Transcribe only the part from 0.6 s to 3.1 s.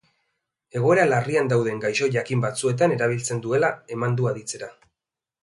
Egoera larrian dauden gaixo jakin batzuetan